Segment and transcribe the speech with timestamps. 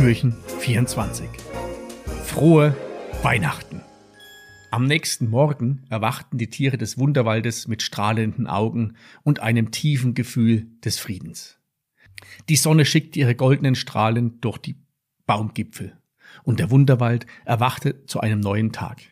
[0.00, 1.28] Türchen 24.
[2.24, 2.74] Frohe
[3.20, 3.82] Weihnachten!
[4.70, 10.68] Am nächsten Morgen erwachten die Tiere des Wunderwaldes mit strahlenden Augen und einem tiefen Gefühl
[10.82, 11.58] des Friedens.
[12.48, 14.76] Die Sonne schickte ihre goldenen Strahlen durch die
[15.26, 15.98] Baumgipfel
[16.44, 19.02] und der Wunderwald erwachte zu einem neuen Tag.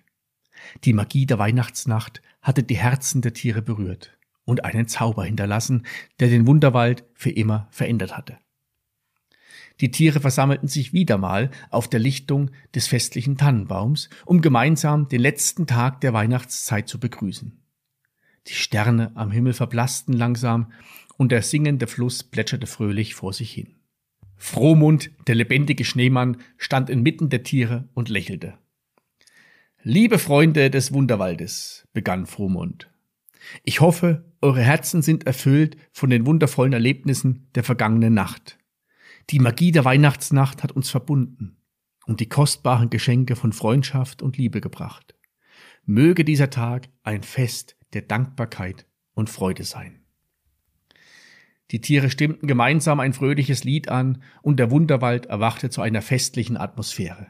[0.85, 5.85] Die Magie der Weihnachtsnacht hatte die Herzen der Tiere berührt und einen Zauber hinterlassen,
[6.19, 8.39] der den Wunderwald für immer verändert hatte.
[9.81, 15.21] Die Tiere versammelten sich wieder mal auf der Lichtung des festlichen Tannenbaums, um gemeinsam den
[15.21, 17.61] letzten Tag der Weihnachtszeit zu begrüßen.
[18.49, 20.73] Die Sterne am Himmel verblassten langsam
[21.17, 23.77] und der singende Fluss plätscherte fröhlich vor sich hin.
[24.37, 28.55] Frohmund, der lebendige Schneemann, stand inmitten der Tiere und lächelte.
[29.83, 32.89] Liebe Freunde des Wunderwaldes, begann Frohmund,
[33.63, 38.59] ich hoffe, eure Herzen sind erfüllt von den wundervollen Erlebnissen der vergangenen Nacht.
[39.31, 41.59] Die Magie der Weihnachtsnacht hat uns verbunden
[42.07, 45.15] und die kostbaren Geschenke von Freundschaft und Liebe gebracht.
[45.85, 50.01] Möge dieser Tag ein Fest der Dankbarkeit und Freude sein.
[51.71, 56.57] Die Tiere stimmten gemeinsam ein fröhliches Lied an und der Wunderwald erwachte zu einer festlichen
[56.57, 57.27] Atmosphäre.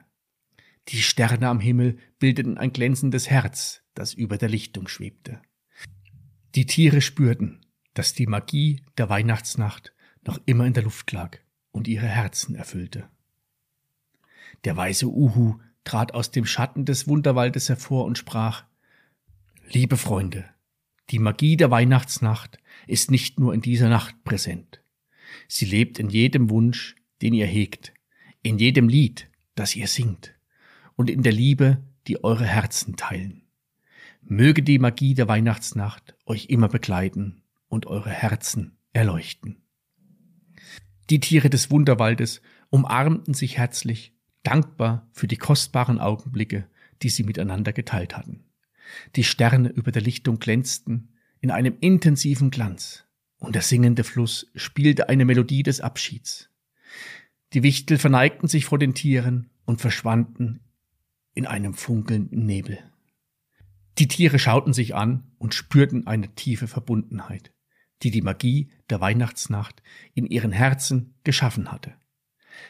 [0.89, 5.43] Die Sterne am Himmel bildeten ein glänzendes Herz, das über der Lichtung schwebte.
[6.55, 9.93] Die Tiere spürten, dass die Magie der Weihnachtsnacht
[10.25, 11.39] noch immer in der Luft lag
[11.79, 13.09] und ihre Herzen erfüllte.
[14.65, 18.65] Der weise Uhu trat aus dem Schatten des Wunderwaldes hervor und sprach
[19.71, 20.45] Liebe Freunde,
[21.11, 24.83] die Magie der Weihnachtsnacht ist nicht nur in dieser Nacht präsent.
[25.47, 27.95] Sie lebt in jedem Wunsch, den ihr hegt,
[28.43, 30.35] in jedem Lied, das ihr singt,
[30.97, 33.43] und in der Liebe, die eure Herzen teilen.
[34.23, 39.63] Möge die Magie der Weihnachtsnacht euch immer begleiten und eure Herzen erleuchten.
[41.11, 46.69] Die Tiere des Wunderwaldes umarmten sich herzlich, dankbar für die kostbaren Augenblicke,
[47.03, 48.45] die sie miteinander geteilt hatten.
[49.17, 53.05] Die Sterne über der Lichtung glänzten in einem intensiven Glanz,
[53.39, 56.51] und der singende Fluss spielte eine Melodie des Abschieds.
[57.53, 60.61] Die Wichtel verneigten sich vor den Tieren und verschwanden
[61.35, 62.79] in einem funkelnden Nebel.
[63.99, 67.53] Die Tiere schauten sich an und spürten eine tiefe Verbundenheit
[68.03, 69.83] die die Magie der Weihnachtsnacht
[70.15, 71.95] in ihren Herzen geschaffen hatte.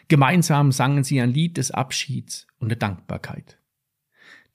[0.09, 3.59] Gemeinsam sangen sie ein Lied des Abschieds und der Dankbarkeit.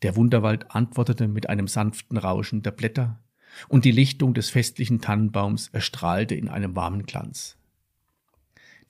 [0.02, 3.20] Der Wunderwald antwortete mit einem sanften Rauschen der Blätter,
[3.68, 7.56] und die Lichtung des festlichen Tannenbaums erstrahlte in einem warmen Glanz.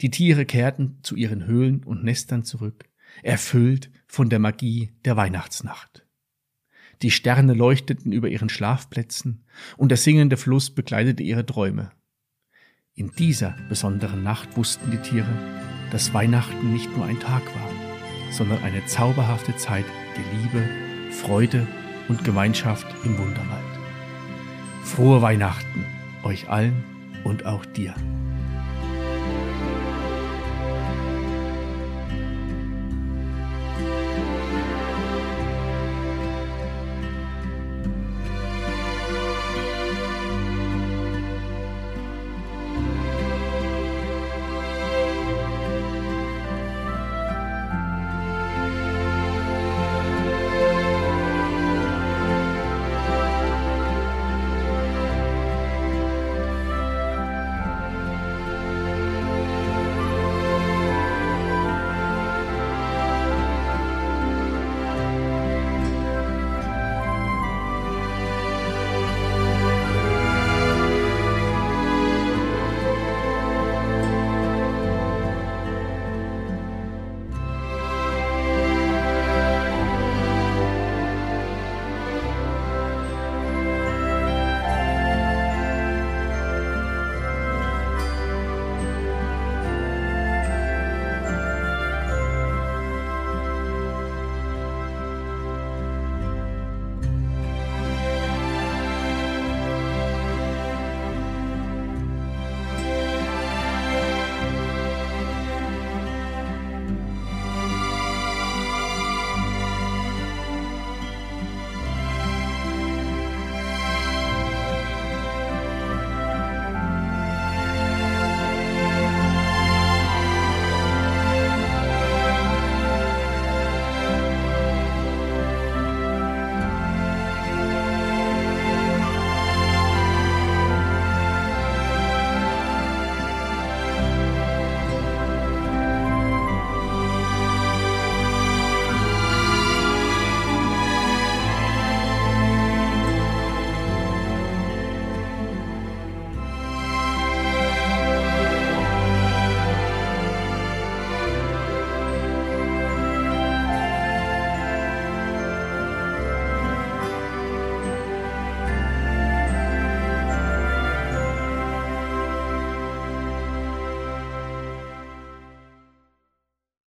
[0.02, 2.86] Die Tiere kehrten zu ihren Höhlen und Nestern zurück,
[3.22, 6.03] erfüllt von der Magie der Weihnachtsnacht.
[7.04, 9.44] Die Sterne leuchteten über ihren Schlafplätzen
[9.76, 11.92] und der singende Fluss begleitete ihre Träume.
[12.96, 15.28] In dieser besonderen Nacht wussten die Tiere,
[15.92, 17.70] dass Weihnachten nicht nur ein Tag war,
[18.32, 21.68] sondern eine zauberhafte Zeit der Liebe, Freude
[22.08, 23.64] und Gemeinschaft im Wunderwald.
[24.84, 25.86] Frohe Weihnachten
[26.24, 26.84] euch allen
[27.26, 27.96] und auch dir.